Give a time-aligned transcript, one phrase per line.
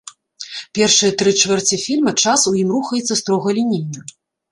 [0.77, 3.99] Першыя тры чвэрці фільма час у ім рухаецца строга лінейна.